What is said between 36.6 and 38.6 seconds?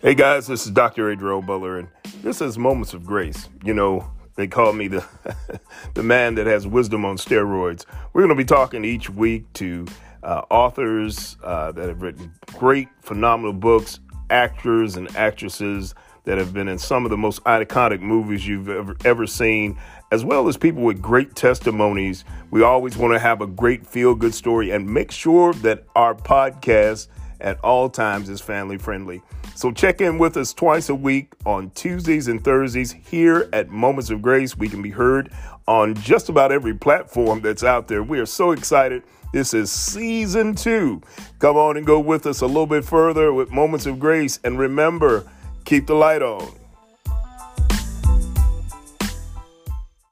platform that's out there. We are so